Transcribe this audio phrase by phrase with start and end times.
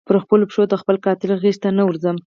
[0.07, 2.21] پر خپلو پښو د خپل قاتل غیږي ته نه ورځمه